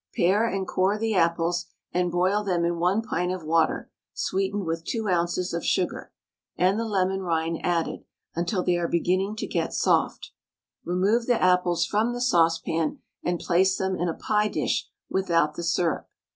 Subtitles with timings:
[0.15, 4.83] Pare and core the apples, and boil them in 1 pint of water, sweetened with
[4.83, 5.53] 2 oz.
[5.53, 6.11] of sugar,
[6.57, 8.03] and the lemon rind added,
[8.33, 10.31] until they are beginning to get soft.
[10.83, 15.61] Remove the apples from the saucepan and place them in a pie dish without the
[15.63, 16.09] syrup.